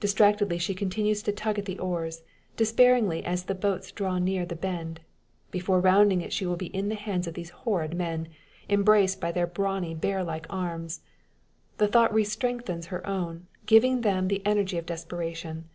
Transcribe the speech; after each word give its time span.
Distractedly 0.00 0.56
she 0.56 0.72
continues 0.72 1.22
to 1.22 1.30
tug 1.30 1.58
at 1.58 1.66
the 1.66 1.78
oars; 1.78 2.22
despairingly 2.56 3.22
as 3.22 3.44
the 3.44 3.54
boats 3.54 3.92
draw 3.92 4.16
near 4.18 4.46
the 4.46 4.56
bend. 4.56 5.00
Before 5.50 5.78
rounding 5.78 6.22
it 6.22 6.32
she 6.32 6.46
will 6.46 6.56
be 6.56 6.68
in 6.68 6.88
the 6.88 6.94
hands 6.94 7.26
of 7.26 7.34
those 7.34 7.50
horrid 7.50 7.92
men 7.92 8.28
embraced 8.70 9.20
by 9.20 9.30
their 9.30 9.46
brawny, 9.46 9.94
bear 9.94 10.24
like 10.24 10.46
arms! 10.48 11.02
The 11.76 11.86
thought 11.86 12.14
re 12.14 12.24
strengthens 12.24 12.86
her 12.86 13.06
own, 13.06 13.46
giving 13.66 14.00
them 14.00 14.28
the 14.28 14.40
energy 14.46 14.78
of 14.78 14.86
desperation. 14.86 15.68